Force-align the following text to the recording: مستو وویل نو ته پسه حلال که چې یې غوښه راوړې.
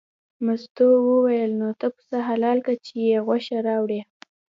مستو 0.45 0.87
وویل 1.09 1.51
نو 1.61 1.69
ته 1.79 1.87
پسه 1.95 2.17
حلال 2.29 2.57
که 2.65 2.73
چې 2.85 2.93
یې 3.07 3.17
غوښه 3.25 3.57
راوړې. 3.67 4.01